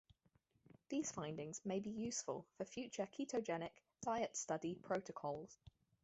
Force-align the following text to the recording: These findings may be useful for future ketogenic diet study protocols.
These 0.89 1.11
findings 1.11 1.63
may 1.63 1.79
be 1.79 1.91
useful 1.91 2.47
for 2.57 2.65
future 2.65 3.07
ketogenic 3.15 3.69
diet 4.01 4.35
study 4.35 4.73
protocols. 4.73 5.59